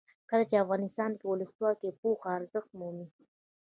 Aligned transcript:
کله 0.29 0.43
چې 0.49 0.61
افغانستان 0.63 1.11
کې 1.19 1.25
ولسواکي 1.27 1.85
وي 1.89 1.93
پوهه 2.01 2.27
ارزښت 2.37 2.69
مومي. 2.79 3.07